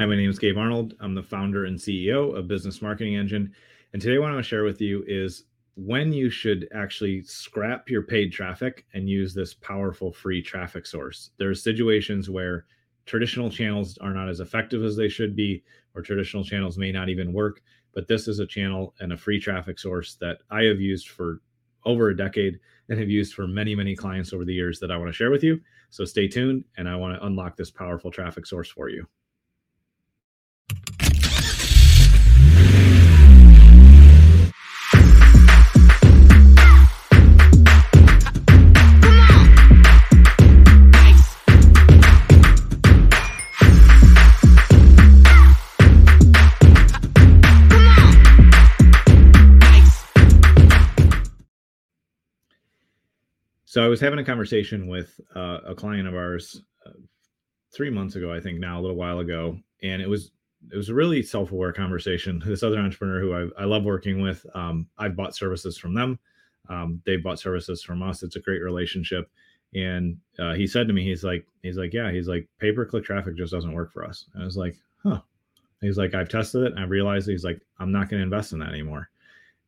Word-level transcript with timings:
Hi, 0.00 0.06
my 0.06 0.16
name 0.16 0.30
is 0.30 0.38
Gabe 0.38 0.56
Arnold. 0.56 0.94
I'm 0.98 1.14
the 1.14 1.22
founder 1.22 1.66
and 1.66 1.78
CEO 1.78 2.34
of 2.34 2.48
Business 2.48 2.80
Marketing 2.80 3.16
Engine. 3.16 3.52
And 3.92 4.00
today, 4.00 4.16
what 4.16 4.30
I 4.30 4.32
want 4.32 4.42
to 4.42 4.48
share 4.48 4.64
with 4.64 4.80
you 4.80 5.04
is 5.06 5.44
when 5.74 6.10
you 6.10 6.30
should 6.30 6.66
actually 6.74 7.22
scrap 7.22 7.90
your 7.90 8.04
paid 8.04 8.32
traffic 8.32 8.86
and 8.94 9.10
use 9.10 9.34
this 9.34 9.52
powerful 9.52 10.10
free 10.10 10.40
traffic 10.40 10.86
source. 10.86 11.32
There 11.36 11.50
are 11.50 11.54
situations 11.54 12.30
where 12.30 12.64
traditional 13.04 13.50
channels 13.50 13.98
are 13.98 14.14
not 14.14 14.30
as 14.30 14.40
effective 14.40 14.82
as 14.84 14.96
they 14.96 15.10
should 15.10 15.36
be, 15.36 15.64
or 15.94 16.00
traditional 16.00 16.44
channels 16.44 16.78
may 16.78 16.92
not 16.92 17.10
even 17.10 17.34
work. 17.34 17.60
But 17.92 18.08
this 18.08 18.26
is 18.26 18.38
a 18.38 18.46
channel 18.46 18.94
and 19.00 19.12
a 19.12 19.18
free 19.18 19.38
traffic 19.38 19.78
source 19.78 20.14
that 20.14 20.38
I 20.50 20.62
have 20.62 20.80
used 20.80 21.10
for 21.10 21.42
over 21.84 22.08
a 22.08 22.16
decade 22.16 22.58
and 22.88 22.98
have 22.98 23.10
used 23.10 23.34
for 23.34 23.46
many, 23.46 23.74
many 23.74 23.94
clients 23.94 24.32
over 24.32 24.46
the 24.46 24.54
years 24.54 24.80
that 24.80 24.90
I 24.90 24.96
want 24.96 25.10
to 25.10 25.14
share 25.14 25.30
with 25.30 25.44
you. 25.44 25.60
So 25.90 26.06
stay 26.06 26.26
tuned, 26.26 26.64
and 26.78 26.88
I 26.88 26.96
want 26.96 27.20
to 27.20 27.26
unlock 27.26 27.58
this 27.58 27.70
powerful 27.70 28.10
traffic 28.10 28.46
source 28.46 28.70
for 28.70 28.88
you. 28.88 29.06
Was 54.00 54.06
having 54.06 54.18
a 54.18 54.24
conversation 54.24 54.86
with 54.86 55.20
uh, 55.36 55.58
a 55.66 55.74
client 55.74 56.08
of 56.08 56.14
ours 56.14 56.62
uh, 56.86 56.92
three 57.70 57.90
months 57.90 58.16
ago, 58.16 58.32
I 58.32 58.40
think 58.40 58.58
now, 58.58 58.80
a 58.80 58.82
little 58.82 58.96
while 58.96 59.18
ago, 59.18 59.58
and 59.82 60.00
it 60.00 60.08
was 60.08 60.30
it 60.72 60.76
was 60.76 60.88
a 60.88 60.94
really 60.94 61.22
self-aware 61.22 61.72
conversation. 61.72 62.42
This 62.46 62.62
other 62.62 62.78
entrepreneur 62.78 63.20
who 63.20 63.34
I, 63.34 63.62
I 63.62 63.64
love 63.66 63.84
working 63.84 64.22
with, 64.22 64.44
um, 64.54 64.86
I've 64.98 65.16
bought 65.16 65.36
services 65.36 65.76
from 65.76 65.94
them. 65.94 66.18
Um, 66.68 67.02
they 67.04 67.16
bought 67.16 67.38
services 67.38 67.82
from 67.82 68.02
us. 68.02 68.22
It's 68.22 68.36
a 68.36 68.40
great 68.40 68.62
relationship. 68.62 69.30
And 69.74 70.16
uh, 70.38 70.54
he 70.54 70.66
said 70.66 70.86
to 70.86 70.94
me, 70.94 71.04
he's 71.04 71.24
like, 71.24 71.46
he's 71.62 71.76
like, 71.76 71.92
yeah, 71.92 72.10
he's 72.10 72.28
like, 72.28 72.48
pay 72.58 72.72
per 72.72 72.84
click 72.84 73.04
traffic 73.04 73.36
just 73.36 73.52
doesn't 73.52 73.72
work 73.72 73.92
for 73.92 74.04
us. 74.04 74.26
And 74.32 74.42
I 74.42 74.46
was 74.46 74.56
like, 74.56 74.76
huh. 75.02 75.20
He's 75.80 75.96
like, 75.98 76.14
I've 76.14 76.28
tested 76.28 76.62
it 76.64 76.72
and 76.72 76.80
I 76.80 76.84
realized 76.84 77.28
he's 77.28 77.44
like, 77.44 77.60
I'm 77.78 77.92
not 77.92 78.08
going 78.08 78.20
to 78.20 78.24
invest 78.24 78.52
in 78.52 78.58
that 78.60 78.68
anymore. 78.70 79.08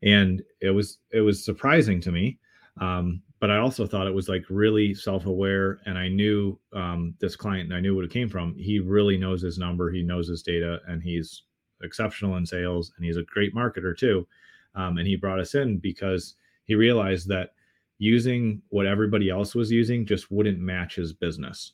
And 0.02 0.42
it 0.60 0.70
was 0.70 0.98
it 1.10 1.20
was 1.20 1.44
surprising 1.44 2.00
to 2.02 2.12
me 2.12 2.38
um, 2.80 3.22
but 3.42 3.50
I 3.50 3.58
also 3.58 3.88
thought 3.88 4.06
it 4.06 4.14
was 4.14 4.28
like 4.28 4.44
really 4.48 4.94
self-aware, 4.94 5.80
and 5.84 5.98
I 5.98 6.06
knew 6.06 6.56
um, 6.72 7.12
this 7.18 7.34
client, 7.34 7.64
and 7.64 7.74
I 7.74 7.80
knew 7.80 7.92
what 7.92 8.04
it 8.04 8.12
came 8.12 8.28
from. 8.28 8.54
He 8.56 8.78
really 8.78 9.18
knows 9.18 9.42
his 9.42 9.58
number, 9.58 9.90
he 9.90 10.00
knows 10.00 10.28
his 10.28 10.44
data, 10.44 10.78
and 10.86 11.02
he's 11.02 11.42
exceptional 11.82 12.36
in 12.36 12.46
sales, 12.46 12.92
and 12.96 13.04
he's 13.04 13.16
a 13.16 13.24
great 13.24 13.52
marketer 13.52 13.98
too. 13.98 14.28
Um, 14.76 14.98
and 14.98 15.08
he 15.08 15.16
brought 15.16 15.40
us 15.40 15.56
in 15.56 15.78
because 15.78 16.36
he 16.66 16.76
realized 16.76 17.26
that 17.30 17.54
using 17.98 18.62
what 18.68 18.86
everybody 18.86 19.28
else 19.28 19.56
was 19.56 19.72
using 19.72 20.06
just 20.06 20.30
wouldn't 20.30 20.60
match 20.60 20.94
his 20.94 21.12
business. 21.12 21.72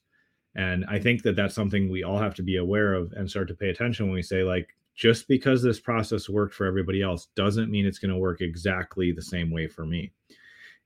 And 0.55 0.87
I 0.89 0.99
think 0.99 1.23
that 1.25 1.37
that's 1.37 1.55
something 1.55 1.91
we 1.91 2.03
all 2.03 2.19
have 2.19 2.35
to 2.37 2.43
be 2.43 2.57
aware 2.57 2.95
of 2.95 3.13
and 3.13 3.29
start 3.29 3.47
to 3.49 3.55
pay 3.55 3.69
attention 3.69 4.07
when 4.07 4.15
we 4.15 4.23
say 4.23 4.43
like 4.43 4.75
just 4.95 5.29
because 5.29 5.63
this 5.63 5.81
process 5.81 6.31
worked 6.31 6.55
for 6.55 6.65
everybody 6.65 7.03
else 7.03 7.29
doesn't 7.37 7.71
mean 7.71 7.85
it's 7.85 7.99
going 7.99 8.11
to 8.11 8.17
work 8.17 8.41
exactly 8.41 9.13
the 9.13 9.21
same 9.21 9.51
way 9.51 9.67
for 9.67 9.85
me. 9.85 10.11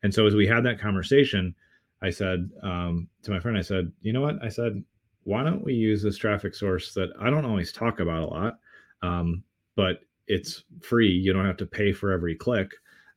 And 0.03 0.13
so 0.13 0.27
as 0.27 0.35
we 0.35 0.47
had 0.47 0.65
that 0.65 0.81
conversation, 0.81 1.55
I 2.03 2.11
said 2.11 2.51
um, 2.63 3.09
to 3.23 3.31
my 3.31 3.39
friend, 3.39 3.57
I 3.57 3.63
said, 3.63 3.93
you 4.03 4.13
know 4.13 4.21
what? 4.21 4.43
I 4.43 4.49
said, 4.49 4.83
why 5.25 5.45
don't 5.45 5.65
we 5.65 5.75
use 5.75 6.03
this 6.03 6.17
traffic 6.17 6.55
source 6.55 6.93
that 6.95 7.11
I 7.21 7.31
don't 7.31 7.45
always 7.45 7.73
talk 7.73 8.01
about 8.01 8.23
a 8.23 8.27
lot, 8.27 8.59
um, 9.03 9.45
but 9.77 10.01
it's 10.27 10.65
free. 10.81 11.11
You 11.11 11.33
don't 11.33 11.47
have 11.47 11.57
to 11.59 11.67
pay 11.67 11.93
for 11.93 12.11
every 12.11 12.35
click. 12.35 12.71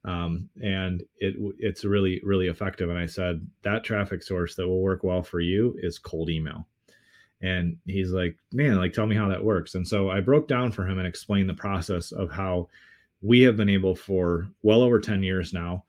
Um, 0.04 0.50
and 0.62 1.02
it 1.18 1.36
it's 1.58 1.84
really 1.84 2.22
really 2.24 2.48
effective. 2.48 2.92
And 2.92 3.00
I 3.00 3.08
said 3.08 3.46
that 3.64 3.84
traffic 3.84 4.22
source 4.22 4.54
that 4.56 4.68
will 4.68 4.82
work 4.82 5.04
well 5.04 5.24
for 5.24 5.40
you 5.40 5.76
is 5.80 5.98
cold 5.98 6.30
email. 6.30 6.68
And 7.42 7.78
he's 7.88 8.12
like, 8.12 8.38
man, 8.54 8.78
like 8.78 8.94
tell 8.94 9.08
me 9.08 9.16
how 9.16 9.28
that 9.30 9.44
works. 9.44 9.74
And 9.74 9.88
so 9.88 10.12
I 10.12 10.20
broke 10.20 10.48
down 10.48 10.72
for 10.72 10.88
him 10.88 11.00
and 11.00 11.08
explained 11.08 11.50
the 11.50 11.56
process 11.56 12.12
of 12.12 12.32
how 12.32 12.70
we 13.22 13.42
have 13.42 13.58
been 13.58 13.70
able 13.70 13.96
for 13.96 14.48
well 14.62 14.84
over 14.84 15.00
10 15.00 15.24
years 15.24 15.54
now 15.54 15.84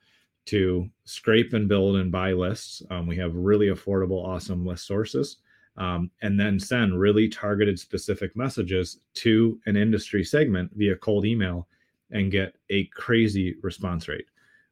to 0.47 0.89
scrape 1.03 1.53
and 1.53 1.67
build 1.67 1.97
and 1.97 2.11
buy 2.11 2.31
lists. 2.31 2.81
Um, 2.89 3.07
we 3.07 3.17
have 3.17 3.35
really 3.35 3.67
affordable, 3.67 4.25
awesome 4.25 4.65
list 4.65 4.87
sources. 4.87 5.37
Um, 5.77 6.09
and 6.23 6.39
then 6.39 6.59
send 6.59 6.99
really 6.99 7.29
targeted 7.29 7.79
specific 7.79 8.35
messages 8.35 8.99
to 9.15 9.59
an 9.67 9.77
industry 9.77 10.23
segment 10.23 10.71
via 10.73 10.95
cold 10.95 11.25
email 11.25 11.67
and 12.09 12.31
get 12.31 12.55
a 12.69 12.85
crazy 12.85 13.55
response 13.61 14.07
rate. 14.07 14.25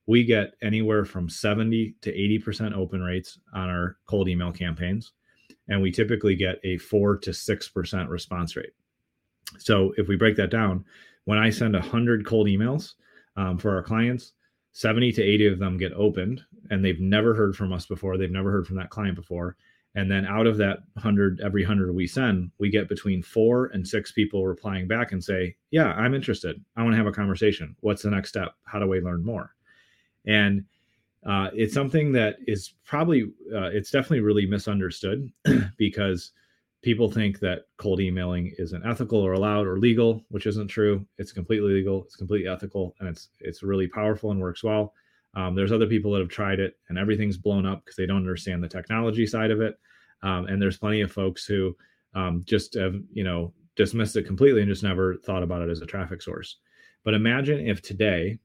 We 0.08 0.24
get 0.24 0.56
anywhere 0.64 1.06
from 1.06 1.30
70 1.30 1.96
to 2.02 2.12
80% 2.12 2.74
open 2.74 3.02
rates 3.02 3.40
on 3.54 3.70
our 3.70 3.98
cold 4.08 4.30
email 4.30 4.52
campaigns. 4.52 5.12
And 5.68 5.82
we 5.82 5.92
typically 5.92 6.36
get 6.36 6.60
a 6.64 6.78
four 6.78 7.18
to 7.18 7.32
6% 7.32 8.10
response 8.10 8.56
rate. 8.56 8.74
So 9.60 9.94
if 9.98 10.08
we 10.08 10.16
break 10.16 10.36
that 10.38 10.52
down, 10.52 10.86
when 11.26 11.38
I 11.38 11.50
send 11.50 11.74
100 11.74 12.26
cold 12.26 12.48
emails 12.48 12.94
um, 13.36 13.58
for 13.58 13.76
our 13.76 13.84
clients, 13.84 14.34
70 14.76 15.14
to 15.14 15.24
80 15.24 15.48
of 15.48 15.60
them 15.60 15.78
get 15.78 15.94
opened 15.94 16.44
and 16.70 16.84
they've 16.84 17.00
never 17.00 17.34
heard 17.34 17.56
from 17.56 17.72
us 17.72 17.86
before. 17.86 18.18
They've 18.18 18.30
never 18.30 18.52
heard 18.52 18.68
from 18.68 18.76
that 18.76 18.90
client 18.90 19.16
before. 19.16 19.56
And 19.96 20.12
then 20.12 20.26
out 20.26 20.48
of 20.48 20.58
that 20.58 20.80
100, 20.96 21.40
every 21.40 21.64
100 21.64 21.96
we 21.96 22.06
send, 22.06 22.52
we 22.60 22.70
get 22.70 22.90
between 22.90 23.24
four 23.24 23.68
and 23.68 23.88
six 23.88 24.12
people 24.12 24.46
replying 24.46 24.86
back 24.86 25.14
and 25.14 25.24
say, 25.24 25.56
Yeah, 25.72 25.94
I'm 25.94 26.14
interested. 26.14 26.62
I 26.76 26.84
want 26.84 26.92
to 26.92 26.98
have 26.98 27.08
a 27.08 27.14
conversation. 27.14 27.74
What's 27.80 28.02
the 28.02 28.10
next 28.10 28.28
step? 28.28 28.54
How 28.66 28.80
do 28.80 28.94
I 28.94 29.00
learn 29.00 29.24
more? 29.24 29.56
And 30.26 30.66
uh, 31.26 31.52
it's 31.54 31.74
something 31.74 32.12
that 32.12 32.36
is 32.46 32.74
probably, 32.84 33.32
uh, 33.54 33.70
it's 33.72 33.92
definitely 33.92 34.20
really 34.20 34.46
misunderstood 34.46 35.32
because 35.78 36.34
people 36.86 37.10
think 37.10 37.40
that 37.40 37.64
cold 37.78 38.00
emailing 38.00 38.54
isn't 38.60 38.86
ethical 38.86 39.20
or 39.20 39.34
allowed 39.34 39.66
or 39.66 39.80
legal, 39.80 40.24
which 40.30 40.46
isn't 40.46 40.68
true. 40.68 41.04
It's 41.18 41.32
completely 41.32 41.74
legal. 41.74 42.04
It's 42.04 42.16
completely 42.16 42.48
ethical, 42.48 42.94
and 43.00 43.10
it's 43.10 43.30
it's 43.40 43.64
really 43.64 43.88
powerful 43.88 44.30
and 44.30 44.40
works 44.40 44.64
well. 44.64 44.94
Um, 45.34 45.56
there's 45.56 45.72
other 45.72 45.88
people 45.88 46.12
that 46.12 46.20
have 46.20 46.30
tried 46.30 46.60
it, 46.60 46.78
and 46.88 47.00
everything's 47.00 47.38
blown 47.38 47.66
up 47.66 47.84
because 47.84 47.96
they 47.96 48.06
don't 48.06 48.18
understand 48.18 48.64
the 48.64 48.70
technology 48.70 49.26
side 49.26 49.50
of 49.50 49.62
it. 49.62 49.80
Um, 50.22 50.46
and 50.46 50.62
there's 50.62 50.78
plenty 50.78 51.02
of 51.02 51.12
folks 51.12 51.44
who 51.44 51.76
um, 52.14 52.44
just 52.46 52.76
have 52.76 52.94
you 53.12 53.24
know 53.24 53.52
dismissed 53.76 54.16
it 54.16 54.28
completely 54.28 54.62
and 54.62 54.70
just 54.70 54.84
never 54.84 55.16
thought 55.26 55.44
about 55.44 55.64
it 55.64 55.72
as 55.72 55.82
a 55.82 55.88
traffic 55.88 56.22
source. 56.22 56.58
But 57.04 57.16
imagine 57.16 57.68
if 57.68 57.82
today 57.82 58.38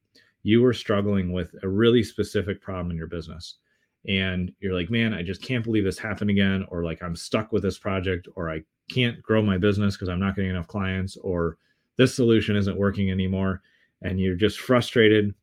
you 0.44 0.62
were 0.62 0.72
struggling 0.72 1.30
with 1.30 1.54
a 1.62 1.68
really 1.68 2.02
specific 2.02 2.62
problem 2.62 2.90
in 2.90 2.96
your 2.96 3.06
business 3.06 3.58
and 4.06 4.52
you're 4.60 4.74
like, 4.74 4.90
man, 4.90 5.12
I 5.12 5.22
just 5.22 5.42
can't 5.42 5.64
believe 5.64 5.84
this 5.84 5.98
happened 5.98 6.30
again, 6.30 6.64
or 6.68 6.84
like 6.84 7.02
I'm 7.02 7.16
stuck 7.16 7.52
with 7.52 7.62
this 7.62 7.78
project, 7.78 8.28
or 8.34 8.50
I 8.50 8.62
can't 8.90 9.22
grow 9.22 9.42
my 9.42 9.58
business 9.58 9.94
because 9.94 10.08
I'm 10.08 10.20
not 10.20 10.36
getting 10.36 10.50
enough 10.50 10.68
clients, 10.68 11.16
or 11.18 11.58
this 11.96 12.14
solution 12.14 12.56
isn't 12.56 12.78
working 12.78 13.10
anymore, 13.10 13.60
and 14.02 14.18
you're 14.18 14.36
just 14.36 14.60
frustrated. 14.60 15.34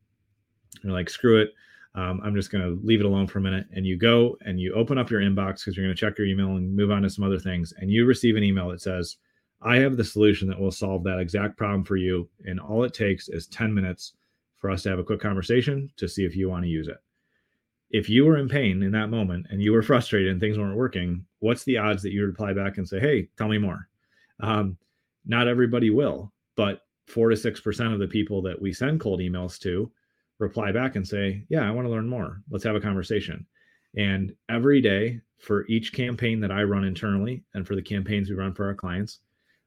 You're 0.84 0.94
like, 0.94 1.10
screw 1.10 1.42
it. 1.42 1.54
Um, 1.96 2.22
I'm 2.24 2.36
just 2.36 2.52
going 2.52 2.64
to 2.64 2.80
leave 2.86 3.00
it 3.00 3.06
alone 3.06 3.26
for 3.26 3.40
a 3.40 3.42
minute. 3.42 3.66
And 3.74 3.86
you 3.86 3.98
go 3.98 4.38
and 4.46 4.60
you 4.60 4.74
open 4.74 5.00
up 5.00 5.10
your 5.10 5.22
inbox 5.22 5.60
because 5.60 5.76
you're 5.76 5.86
going 5.86 5.96
to 5.96 6.00
check 6.00 6.18
your 6.18 6.28
email 6.28 6.56
and 6.56 6.76
move 6.76 6.92
on 6.92 7.02
to 7.02 7.10
some 7.10 7.26
other 7.26 7.40
things. 7.40 7.74
And 7.78 7.90
you 7.90 8.06
receive 8.06 8.36
an 8.36 8.44
email 8.44 8.70
that 8.70 8.82
says, 8.82 9.18
I 9.64 9.78
have 9.78 9.98
the 9.98 10.04
solution 10.04 10.48
that 10.50 10.60
will 10.60 10.72
solve 10.72 11.04
that 11.06 11.18
exact 11.18 11.58
problem 11.58 11.84
for 11.84 11.98
you. 11.98 12.30
And 12.46 12.60
all 12.60 12.84
it 12.84 12.94
takes 12.94 13.30
is 13.30 13.48
10 13.48 13.74
minutes 13.74 14.14
for 14.58 14.70
us 14.70 14.84
to 14.84 14.90
have 14.90 15.00
a 15.00 15.04
quick 15.04 15.20
conversation 15.20 15.90
to 15.98 16.08
see 16.08 16.24
if 16.24 16.36
you 16.36 16.50
want 16.50 16.66
to 16.66 16.70
use 16.70 16.88
it 16.88 16.98
if 17.90 18.10
you 18.10 18.26
were 18.26 18.38
in 18.38 18.50
pain 18.50 18.84
in 18.84 18.92
that 18.92 19.10
moment 19.10 19.48
and 19.50 19.62
you 19.62 19.72
were 19.72 19.82
frustrated 19.82 20.32
and 20.32 20.40
things 20.40 20.58
weren't 20.58 20.76
working, 20.76 21.26
what's 21.40 21.64
the 21.64 21.78
odds 21.78 22.04
that 22.04 22.12
you 22.12 22.26
reply 22.26 22.54
back 22.54 22.78
and 22.78 22.88
say, 22.88 23.00
"Hey, 23.00 23.30
tell 23.38 23.48
me 23.48 23.58
more"? 23.58 23.88
Um, 24.40 24.78
not 25.26 25.48
everybody 25.48 25.90
will, 25.90 26.34
but 26.56 26.82
four 27.06 27.30
to 27.30 27.38
six 27.38 27.60
percent 27.62 27.94
of 27.94 28.00
the 28.00 28.08
people 28.08 28.42
that 28.44 28.62
we 28.62 28.74
send 28.74 29.00
cold 29.00 29.20
emails 29.20 29.60
to 29.60 29.92
reply 30.40 30.72
back 30.72 30.96
and 30.96 31.08
say, 31.08 31.46
"Yeah, 31.50 31.68
I 31.68 31.72
want 31.72 31.86
to 31.86 31.92
learn 31.92 32.08
more. 32.08 32.42
Let's 32.50 32.64
have 32.66 32.76
a 32.76 32.82
conversation." 32.82 33.46
And 33.96 34.36
every 34.50 34.82
day 34.82 35.22
for 35.40 35.66
each 35.68 35.94
campaign 35.94 36.40
that 36.42 36.52
I 36.52 36.64
run 36.64 36.84
internally 36.84 37.44
and 37.54 37.66
for 37.66 37.76
the 37.76 37.82
campaigns 37.82 38.30
we 38.30 38.36
run 38.36 38.54
for 38.54 38.66
our 38.66 38.76
clients, 38.76 39.20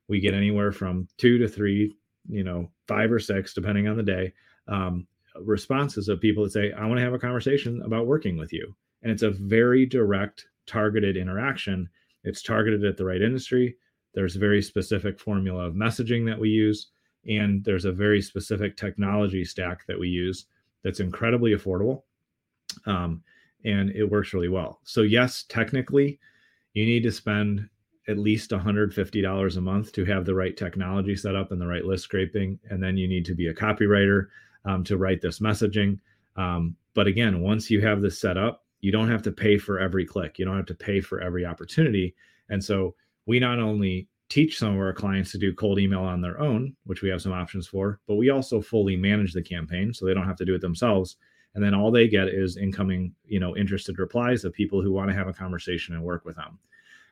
we 0.09 0.21
get 0.21 0.35
anywhere 0.35 0.73
from 0.73 1.09
two 1.17 1.39
to 1.39 1.49
three, 1.49 1.95
you 2.29 2.45
know, 2.45 2.71
five 2.87 3.11
or 3.11 3.19
six, 3.19 3.55
depending 3.55 3.89
on 3.89 3.97
the 3.97 4.03
day, 4.03 4.33
um, 4.69 5.07
responses 5.37 6.09
of 6.09 6.21
people 6.21 6.45
that 6.45 6.53
say, 6.53 6.73
I 6.73 6.87
want 6.87 6.99
to 6.99 7.05
have 7.05 7.15
a 7.15 7.19
conversation 7.19 7.83
about 7.83 8.07
working 8.07 8.37
with 8.37 8.53
you. 8.53 8.75
And 9.03 9.11
it's 9.11 9.23
a 9.23 9.31
very 9.31 9.87
direct, 9.87 10.47
targeted 10.67 11.17
interaction. 11.17 11.89
It's 12.25 12.43
targeted 12.43 12.85
at 12.85 12.97
the 12.97 13.05
right 13.05 13.23
industry. 13.23 13.77
There's 14.15 14.37
a 14.37 14.41
very 14.41 14.63
specific 14.63 15.19
formula 15.19 15.67
of 15.67 15.75
messaging 15.75 16.27
that 16.27 16.39
we 16.39 16.49
use. 16.49 16.89
And 17.29 17.65
there's 17.65 17.85
a 17.85 17.93
very 17.93 18.23
specific 18.23 18.77
technology 18.77 19.45
stack 19.45 19.87
that 19.87 19.99
we 19.99 20.09
use 20.09 20.47
that's 20.83 21.01
incredibly 21.01 21.53
affordable. 21.53 22.03
Um, 22.87 23.23
and 23.65 23.91
it 23.91 24.05
works 24.05 24.33
really 24.33 24.49
well. 24.49 24.81
So, 24.85 25.03
yes, 25.03 25.45
technically, 25.49 26.19
you 26.73 26.87
need 26.87 27.03
to 27.03 27.13
spend 27.13 27.69
at 28.09 28.19
least 28.19 28.51
$150 28.51 29.57
a 29.57 29.61
month 29.61 29.93
to 29.93 30.05
have 30.05 30.25
the 30.25 30.35
right 30.35 30.57
technology 30.57 31.15
set 31.15 31.37
up 31.37 31.53
and 31.53 31.61
the 31.61 31.67
right 31.67 31.85
list 31.85 32.05
scraping. 32.05 32.59
And 32.71 32.83
then 32.83 32.97
you 32.97 33.07
need 33.07 33.25
to 33.27 33.35
be 33.35 33.49
a 33.49 33.55
copywriter 33.55 34.29
um, 34.65 34.85
to 34.85 34.97
write 34.97 35.21
this 35.21 35.41
messaging. 35.41 35.99
Um, 36.37 36.77
but 36.95 37.07
again, 37.07 37.41
once 37.41 37.71
you 37.71 37.81
have 37.81 38.01
this 38.01 38.21
set 38.21 38.37
up, 38.37 38.65
you 38.81 38.93
don't 38.93 39.11
have 39.11 39.23
to 39.23 39.33
pay 39.33 39.59
for 39.59 39.79
every 39.79 40.07
click. 40.07 40.39
You 40.39 40.45
don't 40.45 40.57
have 40.57 40.67
to 40.67 40.75
pay 40.75 41.01
for 41.01 41.21
every 41.21 41.45
opportunity. 41.45 42.15
And 42.49 42.63
so 42.63 42.95
we 43.27 43.39
not 43.39 43.59
only 43.59 44.09
teach 44.29 44.59
some 44.59 44.75
of 44.75 44.81
our 44.81 44.93
clients 44.93 45.33
to 45.33 45.39
do 45.39 45.53
cold 45.53 45.79
email 45.79 46.01
on 46.01 46.21
their 46.21 46.41
own, 46.41 46.75
which 46.85 47.03
we 47.03 47.09
have 47.11 47.21
some 47.21 47.33
options 47.33 47.67
for, 47.67 48.01
but 48.07 48.15
we 48.15 48.31
also 48.31 48.61
fully 48.61 48.97
manage 48.97 49.33
the 49.33 49.43
campaign 49.43 49.93
so 49.93 50.07
they 50.07 50.15
don't 50.15 50.27
have 50.27 50.37
to 50.37 50.45
do 50.45 50.55
it 50.55 50.61
themselves. 50.61 51.17
And 51.55 51.65
then 51.65 51.75
all 51.75 51.91
they 51.91 52.07
get 52.07 52.29
is 52.29 52.57
incoming, 52.57 53.13
you 53.27 53.41
know, 53.41 53.57
interested 53.57 53.99
replies 53.99 54.45
of 54.45 54.53
people 54.53 54.81
who 54.81 54.93
want 54.93 55.11
to 55.11 55.17
have 55.17 55.27
a 55.27 55.33
conversation 55.33 55.95
and 55.95 56.05
work 56.05 56.25
with 56.25 56.37
them. 56.37 56.59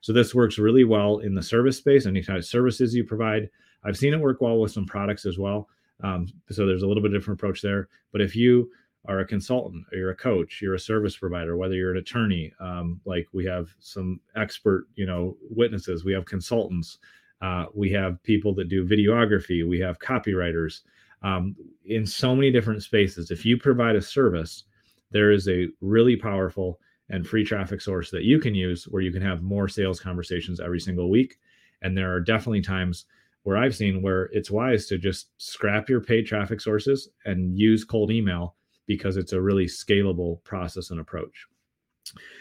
So 0.00 0.12
this 0.12 0.32
works 0.32 0.58
really 0.58 0.84
well 0.84 1.18
in 1.18 1.34
the 1.34 1.42
service 1.42 1.76
space, 1.76 2.06
any 2.06 2.22
kind 2.22 2.38
of 2.38 2.44
services 2.44 2.94
you 2.94 3.02
provide. 3.02 3.50
I've 3.84 3.96
seen 3.96 4.14
it 4.14 4.20
work 4.20 4.40
well 4.40 4.60
with 4.60 4.70
some 4.70 4.86
products 4.86 5.26
as 5.26 5.38
well. 5.38 5.68
Um, 6.02 6.28
so 6.50 6.66
there's 6.66 6.82
a 6.82 6.86
little 6.86 7.02
bit 7.02 7.12
different 7.12 7.40
approach 7.40 7.62
there. 7.62 7.88
But 8.12 8.20
if 8.20 8.36
you 8.36 8.70
are 9.06 9.20
a 9.20 9.26
consultant 9.26 9.84
or 9.92 9.98
you're 9.98 10.10
a 10.10 10.16
coach, 10.16 10.60
you're 10.60 10.74
a 10.74 10.78
service 10.78 11.16
provider, 11.16 11.56
whether 11.56 11.74
you're 11.74 11.92
an 11.92 11.98
attorney, 11.98 12.52
um, 12.60 13.00
like 13.04 13.26
we 13.32 13.44
have 13.46 13.68
some 13.78 14.20
expert, 14.36 14.86
you 14.94 15.06
know, 15.06 15.36
witnesses, 15.50 16.04
we 16.04 16.12
have 16.12 16.24
consultants, 16.24 16.98
uh, 17.40 17.66
we 17.74 17.90
have 17.90 18.22
people 18.22 18.54
that 18.54 18.68
do 18.68 18.86
videography, 18.86 19.66
we 19.66 19.78
have 19.78 19.98
copywriters. 19.98 20.80
Um, 21.22 21.56
in 21.84 22.06
so 22.06 22.34
many 22.34 22.50
different 22.50 22.82
spaces, 22.82 23.30
if 23.30 23.44
you 23.44 23.56
provide 23.56 23.96
a 23.96 24.02
service, 24.02 24.64
there 25.10 25.32
is 25.32 25.48
a 25.48 25.68
really 25.80 26.16
powerful 26.16 26.78
and 27.10 27.26
free 27.26 27.44
traffic 27.44 27.80
source 27.80 28.10
that 28.10 28.24
you 28.24 28.38
can 28.38 28.54
use 28.54 28.84
where 28.84 29.02
you 29.02 29.10
can 29.10 29.22
have 29.22 29.42
more 29.42 29.68
sales 29.68 29.98
conversations 29.98 30.60
every 30.60 30.80
single 30.80 31.08
week. 31.08 31.38
And 31.80 31.96
there 31.96 32.12
are 32.12 32.20
definitely 32.20 32.60
times 32.60 33.06
where 33.48 33.56
I've 33.56 33.74
seen 33.74 34.02
where 34.02 34.24
it's 34.24 34.50
wise 34.50 34.84
to 34.88 34.98
just 34.98 35.30
scrap 35.38 35.88
your 35.88 36.02
paid 36.02 36.26
traffic 36.26 36.60
sources 36.60 37.08
and 37.24 37.58
use 37.58 37.82
cold 37.82 38.10
email 38.10 38.56
because 38.86 39.16
it's 39.16 39.32
a 39.32 39.40
really 39.40 39.64
scalable 39.64 40.44
process 40.44 40.90
and 40.90 41.00
approach. 41.00 41.46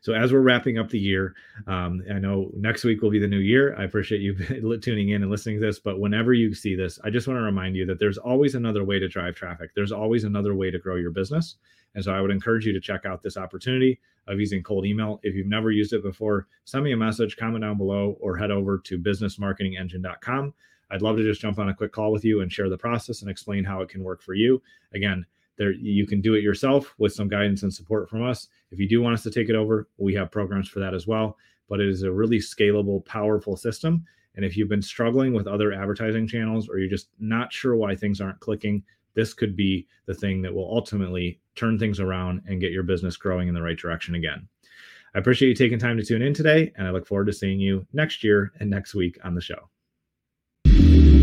So 0.00 0.12
as 0.12 0.32
we're 0.32 0.40
wrapping 0.40 0.76
up 0.76 0.88
the 0.88 0.98
year, 0.98 1.36
um, 1.68 2.02
I 2.12 2.18
know 2.18 2.50
next 2.52 2.82
week 2.82 3.00
will 3.00 3.12
be 3.12 3.20
the 3.20 3.28
new 3.28 3.38
year. 3.38 3.76
I 3.78 3.84
appreciate 3.84 4.22
you 4.22 4.78
tuning 4.82 5.10
in 5.10 5.22
and 5.22 5.30
listening 5.30 5.60
to 5.60 5.66
this. 5.66 5.78
But 5.78 6.00
whenever 6.00 6.34
you 6.34 6.52
see 6.52 6.74
this, 6.74 6.98
I 7.04 7.10
just 7.10 7.28
want 7.28 7.38
to 7.38 7.42
remind 7.42 7.76
you 7.76 7.86
that 7.86 8.00
there's 8.00 8.18
always 8.18 8.56
another 8.56 8.82
way 8.82 8.98
to 8.98 9.06
drive 9.06 9.36
traffic. 9.36 9.70
There's 9.76 9.92
always 9.92 10.24
another 10.24 10.56
way 10.56 10.72
to 10.72 10.80
grow 10.80 10.96
your 10.96 11.12
business. 11.12 11.58
And 11.94 12.02
so 12.02 12.12
I 12.12 12.20
would 12.20 12.32
encourage 12.32 12.66
you 12.66 12.72
to 12.72 12.80
check 12.80 13.06
out 13.06 13.22
this 13.22 13.36
opportunity 13.36 14.00
of 14.26 14.40
using 14.40 14.64
cold 14.64 14.84
email. 14.84 15.20
If 15.22 15.36
you've 15.36 15.46
never 15.46 15.70
used 15.70 15.92
it 15.92 16.02
before, 16.02 16.48
send 16.64 16.82
me 16.82 16.90
a 16.90 16.96
message, 16.96 17.36
comment 17.36 17.62
down 17.62 17.78
below, 17.78 18.16
or 18.20 18.36
head 18.36 18.50
over 18.50 18.78
to 18.78 18.98
businessmarketingengine.com. 18.98 20.54
I'd 20.90 21.02
love 21.02 21.16
to 21.16 21.22
just 21.22 21.40
jump 21.40 21.58
on 21.58 21.68
a 21.68 21.74
quick 21.74 21.92
call 21.92 22.12
with 22.12 22.24
you 22.24 22.40
and 22.40 22.52
share 22.52 22.68
the 22.68 22.78
process 22.78 23.22
and 23.22 23.30
explain 23.30 23.64
how 23.64 23.80
it 23.82 23.88
can 23.88 24.02
work 24.02 24.22
for 24.22 24.34
you. 24.34 24.62
Again, 24.94 25.26
there 25.56 25.72
you 25.72 26.06
can 26.06 26.20
do 26.20 26.34
it 26.34 26.42
yourself 26.42 26.94
with 26.98 27.12
some 27.12 27.28
guidance 27.28 27.62
and 27.62 27.72
support 27.72 28.08
from 28.08 28.22
us. 28.22 28.48
If 28.70 28.78
you 28.78 28.88
do 28.88 29.02
want 29.02 29.14
us 29.14 29.22
to 29.24 29.30
take 29.30 29.48
it 29.48 29.56
over, 29.56 29.88
we 29.98 30.14
have 30.14 30.30
programs 30.30 30.68
for 30.68 30.78
that 30.80 30.94
as 30.94 31.06
well. 31.06 31.36
But 31.68 31.80
it 31.80 31.88
is 31.88 32.02
a 32.02 32.12
really 32.12 32.38
scalable, 32.38 33.04
powerful 33.04 33.56
system. 33.56 34.04
And 34.36 34.44
if 34.44 34.56
you've 34.56 34.68
been 34.68 34.82
struggling 34.82 35.34
with 35.34 35.46
other 35.48 35.72
advertising 35.72 36.26
channels 36.26 36.68
or 36.68 36.78
you're 36.78 36.88
just 36.88 37.08
not 37.18 37.52
sure 37.52 37.76
why 37.76 37.94
things 37.96 38.20
aren't 38.20 38.40
clicking, 38.40 38.84
this 39.14 39.34
could 39.34 39.56
be 39.56 39.86
the 40.06 40.14
thing 40.14 40.40
that 40.42 40.54
will 40.54 40.72
ultimately 40.72 41.40
turn 41.56 41.78
things 41.78 41.98
around 41.98 42.42
and 42.46 42.60
get 42.60 42.70
your 42.70 42.84
business 42.84 43.16
growing 43.16 43.48
in 43.48 43.54
the 43.54 43.62
right 43.62 43.76
direction 43.76 44.14
again. 44.14 44.46
I 45.14 45.18
appreciate 45.18 45.48
you 45.48 45.54
taking 45.54 45.78
time 45.78 45.96
to 45.96 46.04
tune 46.04 46.22
in 46.22 46.34
today, 46.34 46.72
and 46.76 46.86
I 46.86 46.90
look 46.90 47.06
forward 47.06 47.26
to 47.26 47.32
seeing 47.32 47.58
you 47.58 47.84
next 47.92 48.22
year 48.22 48.52
and 48.60 48.70
next 48.70 48.94
week 48.94 49.18
on 49.24 49.34
the 49.34 49.40
show 49.40 49.68
thank 50.78 51.06
you 51.06 51.17